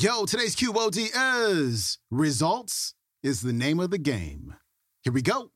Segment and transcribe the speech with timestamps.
[0.00, 4.54] Yo, today's QOD is results is the name of the game.
[5.02, 5.50] Here we go.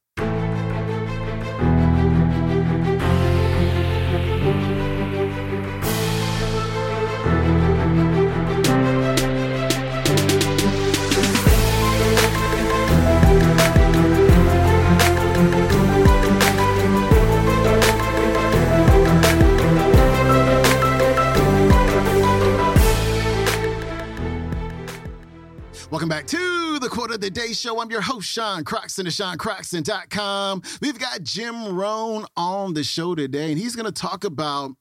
[27.23, 27.81] The Day Show.
[27.81, 30.63] I'm your host, Sean Croxton of SeanCroxton.com.
[30.81, 34.73] We've got Jim Rohn on the show today, and he's going to talk about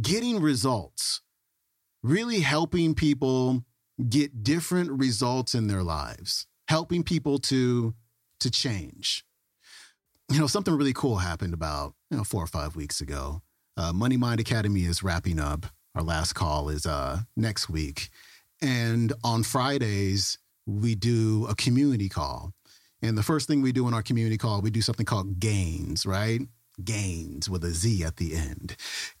[0.00, 1.20] getting results,
[2.02, 3.62] really helping people
[4.08, 7.94] get different results in their lives, helping people to,
[8.40, 9.26] to change.
[10.30, 13.42] You know, something really cool happened about, you know, four or five weeks ago.
[13.76, 15.66] Uh, Money Mind Academy is wrapping up.
[15.94, 18.08] Our last call is uh, next week.
[18.62, 22.52] And on Fridays, we do a community call.
[23.02, 26.06] And the first thing we do in our community call, we do something called gains,
[26.06, 26.40] right?
[26.82, 28.76] Gains with a Z at the end.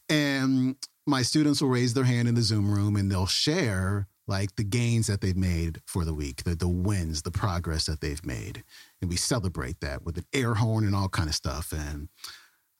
[0.08, 4.54] And my students will raise their hand in the Zoom room and they'll share like
[4.54, 8.24] the gains that they've made for the week, the, the wins, the progress that they've
[8.24, 8.62] made.
[9.00, 11.72] And we celebrate that with an air horn and all kind of stuff.
[11.72, 12.08] And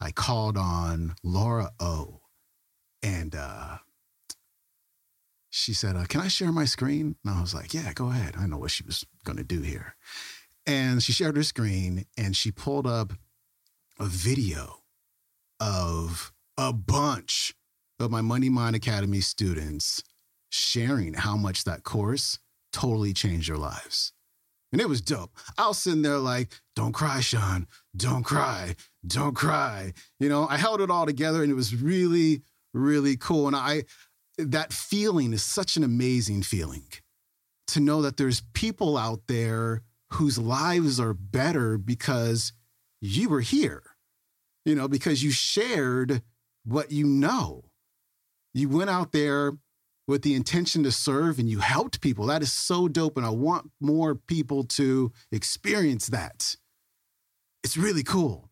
[0.00, 2.20] I called on Laura O.
[3.02, 3.78] And uh,
[5.62, 7.16] she said, uh, Can I share my screen?
[7.24, 8.34] And I was like, Yeah, go ahead.
[8.38, 9.94] I know what she was going to do here.
[10.66, 13.12] And she shared her screen and she pulled up
[13.98, 14.82] a video
[15.60, 17.54] of a bunch
[17.98, 20.02] of my Money Mind Academy students
[20.50, 22.38] sharing how much that course
[22.72, 24.12] totally changed their lives.
[24.72, 25.36] And it was dope.
[25.58, 27.66] I was sitting there like, don't cry, Sean.
[27.94, 28.74] Don't cry.
[29.06, 29.92] Don't cry.
[30.18, 33.46] You know, I held it all together and it was really, really cool.
[33.46, 33.84] And I,
[34.38, 36.86] that feeling is such an amazing feeling
[37.68, 42.52] to know that there's people out there whose lives are better because
[43.00, 43.82] you were here,
[44.64, 46.22] you know, because you shared
[46.64, 47.64] what you know.
[48.54, 49.52] You went out there
[50.06, 52.26] with the intention to serve and you helped people.
[52.26, 53.16] That is so dope.
[53.16, 56.56] And I want more people to experience that.
[57.64, 58.50] It's really cool.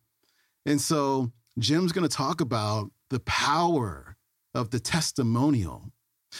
[0.65, 4.10] And so Jim's going to talk about the power
[4.53, 5.91] of the testimonial,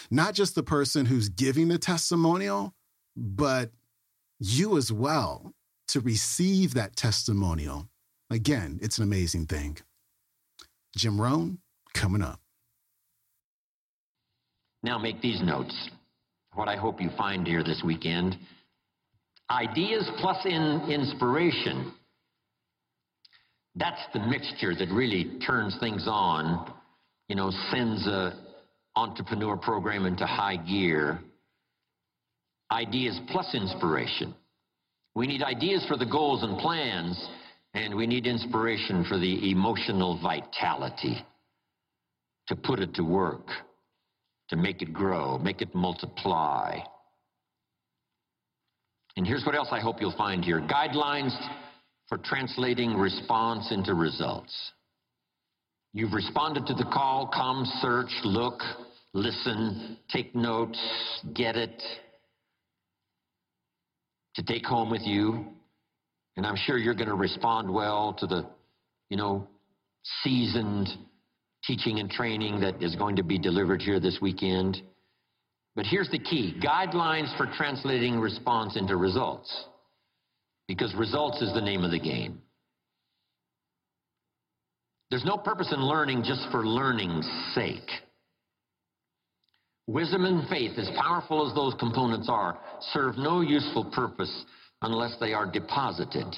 [0.09, 2.73] not just the person who's giving the testimonial,
[3.16, 3.72] but
[4.39, 5.53] you as well
[5.88, 7.88] to receive that testimonial.
[8.29, 9.77] Again, it's an amazing thing.
[10.95, 11.59] Jim Rohn
[11.94, 12.39] coming up.
[14.83, 15.89] Now make these notes.
[16.53, 18.38] What I hope you find here this weekend
[19.51, 21.91] ideas plus in inspiration.
[23.75, 26.73] That's the mixture that really turns things on
[27.31, 28.33] you know, sends a
[28.97, 31.17] entrepreneur program into high gear.
[32.69, 34.35] Ideas plus inspiration.
[35.15, 37.29] We need ideas for the goals and plans,
[37.73, 41.25] and we need inspiration for the emotional vitality
[42.47, 43.47] to put it to work,
[44.49, 46.79] to make it grow, make it multiply.
[49.15, 51.33] And here's what else I hope you'll find here guidelines
[52.09, 54.73] for translating response into results.
[55.94, 58.62] You've responded to the call, come, search, look,
[59.13, 60.79] listen, take notes,
[61.34, 61.84] get it,
[64.35, 65.46] to take home with you.
[66.38, 68.47] And I'm sure you're going to respond well to the,
[69.09, 69.47] you know,
[70.24, 70.88] seasoned
[71.66, 74.81] teaching and training that is going to be delivered here this weekend.
[75.75, 79.66] But here's the key guidelines for translating response into results.
[80.68, 82.41] Because results is the name of the game.
[85.11, 87.89] There's no purpose in learning just for learning's sake.
[89.85, 92.57] Wisdom and faith, as powerful as those components are,
[92.94, 94.45] serve no useful purpose
[94.81, 96.33] unless they are deposited.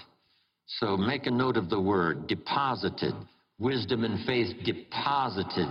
[0.66, 3.14] So make a note of the word deposited.
[3.60, 5.70] Wisdom and faith deposited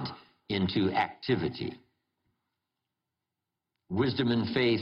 [0.49, 1.73] into activity.
[3.91, 4.81] Wisdom and faith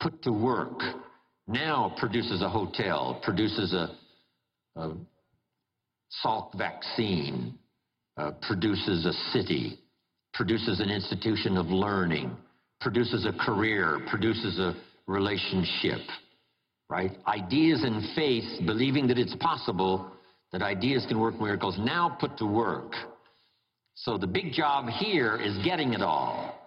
[0.00, 0.80] put to work
[1.46, 3.96] now produces a hotel, produces a,
[4.80, 4.94] a
[6.22, 7.58] Salk vaccine
[8.16, 9.78] uh, produces a city,
[10.32, 12.36] produces an institution of learning,
[12.80, 14.74] produces a career, produces a
[15.06, 16.00] relationship,
[16.88, 17.12] right?
[17.26, 20.10] Ideas and faith, believing that it's possible
[20.52, 22.92] that ideas can work miracles, now put to work.
[23.94, 26.60] So the big job here is getting it all.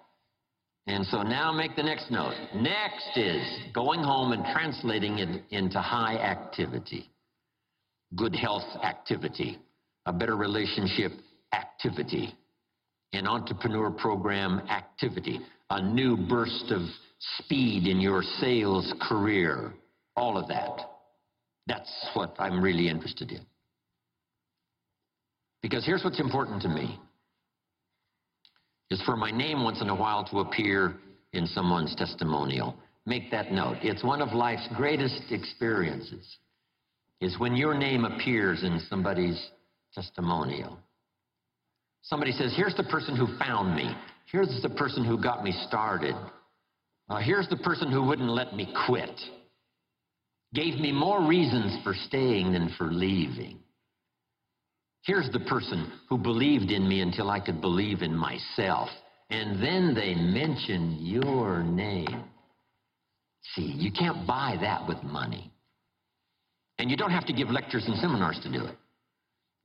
[0.88, 2.33] And so now make the next note.
[2.55, 3.41] Next is
[3.73, 7.09] going home and translating it into high activity
[8.15, 9.57] good health activity,
[10.06, 11.12] a better relationship
[11.54, 12.33] activity,
[13.13, 15.39] an entrepreneur program activity,
[15.69, 16.81] a new burst of
[17.39, 19.74] speed in your sales career,
[20.15, 20.80] all of that.
[21.68, 23.45] That's what I'm really interested in.
[25.62, 27.00] Because here's what's important to me
[28.89, 30.95] is for my name once in a while to appear
[31.33, 32.75] in someone's testimonial.
[33.06, 33.77] Make that note.
[33.81, 36.38] It's one of life's greatest experiences
[37.21, 39.51] is when your name appears in somebody's
[39.93, 40.77] testimonial.
[42.03, 43.95] Somebody says, here's the person who found me.
[44.31, 46.15] Here's the person who got me started.
[47.09, 49.19] Uh, here's the person who wouldn't let me quit.
[50.53, 53.59] Gave me more reasons for staying than for leaving.
[55.03, 58.89] Here's the person who believed in me until I could believe in myself.
[59.29, 62.23] And then they mention your name.
[63.55, 65.51] See, you can't buy that with money.
[66.87, 68.73] And you don't have to give lectures and seminars to do it.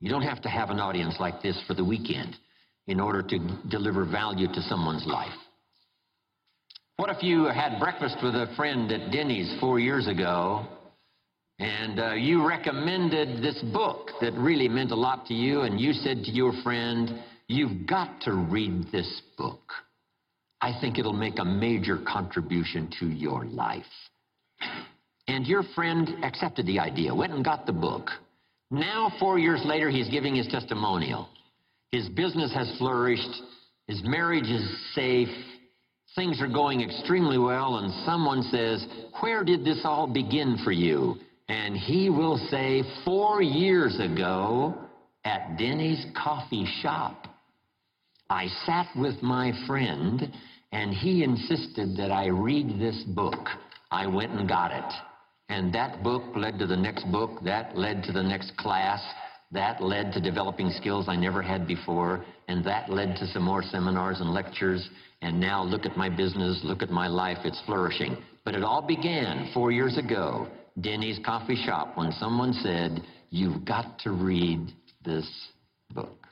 [0.01, 2.35] You don't have to have an audience like this for the weekend
[2.87, 3.39] in order to
[3.69, 5.31] deliver value to someone's life.
[6.97, 10.67] What if you had breakfast with a friend at Denny's four years ago
[11.59, 15.93] and uh, you recommended this book that really meant a lot to you, and you
[15.93, 19.71] said to your friend, You've got to read this book.
[20.59, 23.85] I think it'll make a major contribution to your life.
[25.27, 28.09] And your friend accepted the idea, went and got the book.
[28.71, 31.29] Now, four years later, he's giving his testimonial.
[31.91, 33.41] His business has flourished,
[33.87, 35.29] his marriage is safe,
[36.15, 38.85] things are going extremely well, and someone says,
[39.21, 41.15] Where did this all begin for you?
[41.49, 44.75] And he will say, Four years ago
[45.23, 47.27] at Denny's coffee shop,
[48.29, 50.33] I sat with my friend
[50.71, 53.47] and he insisted that I read this book.
[53.91, 54.93] I went and got it.
[55.53, 58.99] And that book led to the next book, that led to the next class,
[59.51, 63.61] that led to developing skills I never had before, and that led to some more
[63.61, 64.89] seminars and lectures.
[65.21, 68.17] And now look at my business, look at my life, it's flourishing.
[68.43, 70.47] But it all began four years ago
[70.81, 74.73] Denny's coffee shop when someone said, You've got to read
[75.05, 75.29] this
[75.93, 76.25] book.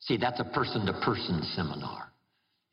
[0.00, 2.12] See, that's a person to person seminar.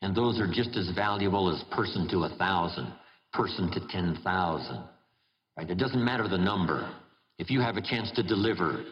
[0.02, 2.92] And those are just as valuable as person to a thousand,
[3.36, 4.84] person to 10,000.
[5.56, 5.70] Right?
[5.70, 6.90] It doesn't matter the number.
[7.38, 8.84] If you have a chance to deliver,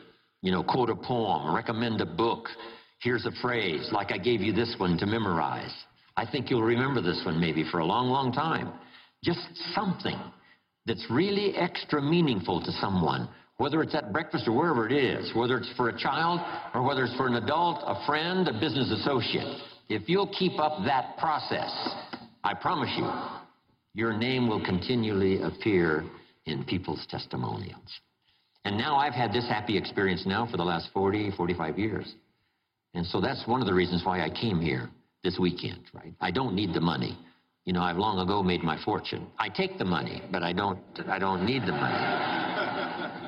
[0.42, 2.48] you know, quote a poem, recommend a book,
[3.00, 5.72] here's a phrase, like I gave you this one to memorize.
[6.16, 8.72] I think you'll remember this one maybe for a long, long time.
[9.24, 9.40] Just
[9.74, 10.18] something
[10.86, 15.56] that's really extra meaningful to someone, whether it's at breakfast or wherever it is, whether
[15.56, 16.40] it's for a child
[16.74, 19.58] or whether it's for an adult, a friend, a business associate.
[19.88, 21.72] If you'll keep up that process,
[22.42, 23.08] I promise you,
[23.94, 26.04] your name will continually appear
[26.46, 28.00] in people's testimonials.
[28.64, 32.14] And now I've had this happy experience now for the last 40, 45 years.
[32.94, 34.90] And so that's one of the reasons why I came here
[35.22, 36.12] this weekend, right?
[36.20, 37.18] I don't need the money.
[37.64, 39.26] You know, I've long ago made my fortune.
[39.38, 43.20] I take the money, but I don't, I don't need the money.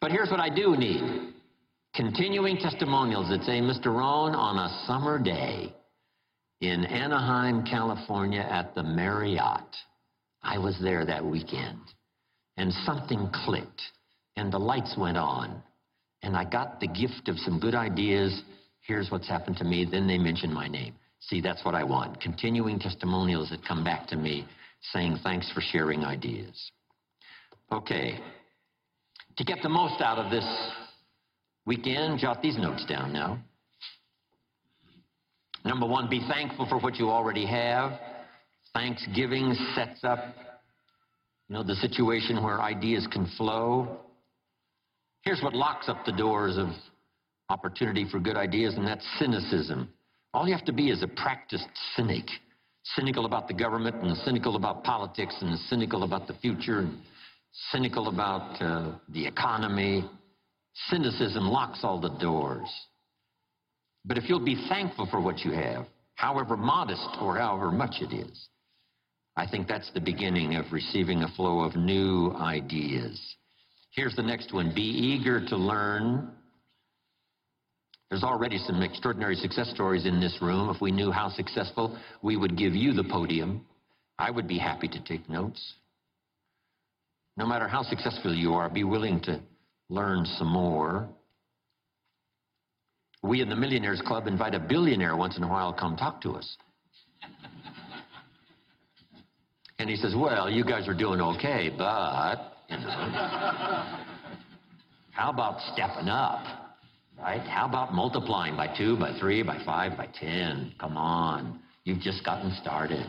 [0.00, 1.32] but here's what I do need.
[1.94, 3.86] Continuing testimonials that say, Mr.
[3.86, 5.74] Rohn, on a summer day
[6.60, 9.76] in Anaheim, California at the Marriott,
[10.42, 11.80] I was there that weekend,
[12.56, 13.82] and something clicked,
[14.36, 15.62] and the lights went on,
[16.22, 18.42] and I got the gift of some good ideas.
[18.80, 19.86] Here's what's happened to me.
[19.90, 20.94] Then they mentioned my name.
[21.20, 22.20] See, that's what I want.
[22.20, 24.46] Continuing testimonials that come back to me
[24.92, 26.70] saying thanks for sharing ideas.
[27.70, 28.18] Okay.
[29.36, 30.46] To get the most out of this
[31.66, 33.38] weekend, jot these notes down now.
[35.64, 37.98] Number one, be thankful for what you already have.
[38.72, 40.20] Thanksgiving sets up,
[41.48, 43.98] you know, the situation where ideas can flow.
[45.22, 46.68] Here's what locks up the doors of
[47.50, 49.88] opportunity for good ideas, and that's cynicism.
[50.32, 52.24] All you have to be is a practiced cynic.
[52.96, 56.98] Cynical about the government and cynical about politics and cynical about the future and
[57.70, 60.08] cynical about uh, the economy.
[60.88, 62.68] Cynicism locks all the doors.
[64.04, 68.14] But if you'll be thankful for what you have, however modest or however much it
[68.14, 68.48] is,
[69.36, 73.20] I think that's the beginning of receiving a flow of new ideas.
[73.92, 76.32] Here's the next one be eager to learn
[78.10, 80.68] there's already some extraordinary success stories in this room.
[80.68, 83.64] If we knew how successful, we would give you the podium.
[84.18, 85.74] I would be happy to take notes.
[87.36, 89.40] No matter how successful you are, be willing to
[89.88, 91.08] learn some more.
[93.22, 96.20] We in the Millionaires Club invite a billionaire once in a while to come talk
[96.22, 96.56] to us.
[99.78, 102.86] And he says, Well, you guys are doing okay, but, you know,
[105.12, 106.60] how about stepping up?
[107.20, 107.42] right?
[107.42, 110.72] How about multiplying by two, by three, by five, by ten?
[110.78, 111.60] Come on.
[111.84, 113.06] You've just gotten started.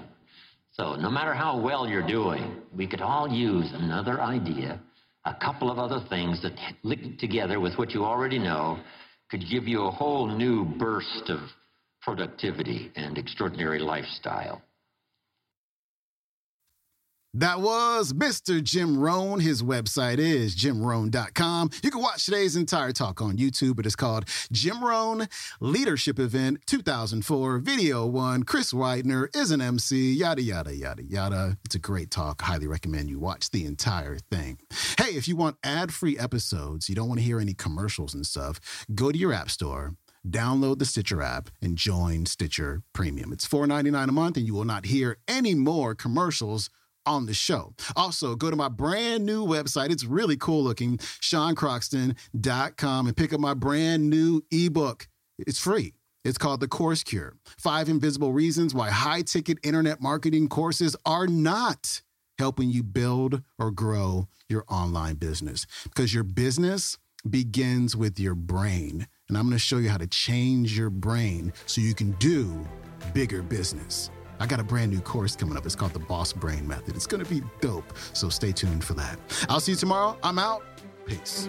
[0.73, 4.79] So, no matter how well you're doing, we could all use another idea,
[5.25, 6.53] a couple of other things that
[6.83, 8.79] linked together with what you already know
[9.31, 11.39] could give you a whole new burst of
[12.01, 14.61] productivity and extraordinary lifestyle.
[17.33, 18.61] That was Mr.
[18.61, 19.39] Jim Rohn.
[19.39, 21.69] His website is jimrohn.com.
[21.81, 23.79] You can watch today's entire talk on YouTube.
[23.79, 25.29] It is called Jim Rohn
[25.61, 28.43] Leadership Event 2004, Video 1.
[28.43, 31.57] Chris Widener is an MC, yada, yada, yada, yada.
[31.63, 32.41] It's a great talk.
[32.41, 34.59] Highly recommend you watch the entire thing.
[34.97, 38.27] Hey, if you want ad free episodes, you don't want to hear any commercials and
[38.27, 38.59] stuff,
[38.93, 39.95] go to your app store
[40.29, 43.33] download the Stitcher app and join Stitcher Premium.
[43.33, 46.69] It's $4.99 a month, and you will not hear any more commercials
[47.05, 47.73] on the show.
[47.95, 49.91] Also, go to my brand new website.
[49.91, 55.07] It's really cool looking, seancroxton.com, and pick up my brand new ebook.
[55.39, 55.93] It's free.
[56.23, 61.25] It's called The Course Cure Five Invisible Reasons Why High Ticket Internet Marketing Courses Are
[61.25, 62.01] Not
[62.37, 65.65] Helping You Build or Grow Your Online Business.
[65.83, 69.07] Because your business begins with your brain.
[69.27, 72.67] And I'm going to show you how to change your brain so you can do
[73.13, 74.11] bigger business.
[74.41, 75.67] I got a brand new course coming up.
[75.67, 76.95] It's called the Boss Brain Method.
[76.95, 77.93] It's going to be dope.
[78.13, 79.19] So stay tuned for that.
[79.47, 80.17] I'll see you tomorrow.
[80.23, 80.63] I'm out.
[81.05, 81.45] Peace.